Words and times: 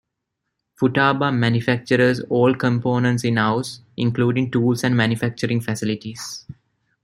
Futaba 0.81 1.31
manufactures 1.31 2.21
all 2.21 2.55
components 2.55 3.23
in-house, 3.23 3.81
including 3.97 4.49
tools 4.49 4.83
and 4.83 4.97
manufacturing 4.97 5.61
facilities. 5.61 6.43